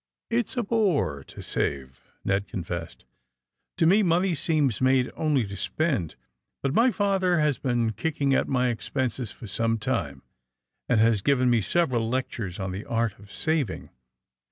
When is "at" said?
8.33-8.47